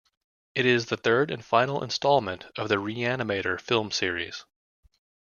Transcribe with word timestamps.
It 0.55 0.65
is 0.65 0.87
the 0.87 0.97
third 0.97 1.29
and 1.29 1.45
final 1.45 1.83
installment 1.83 2.47
of 2.57 2.69
the 2.69 2.79
"Re-Animator" 2.79 3.61
film 3.61 3.91
series. 3.91 4.45